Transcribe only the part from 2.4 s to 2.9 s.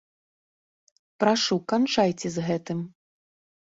гэтым.